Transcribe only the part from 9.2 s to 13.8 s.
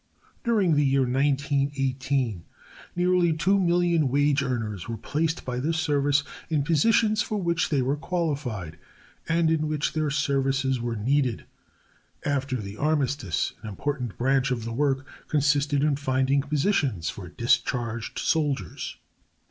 and in which their services were needed. After the armistice an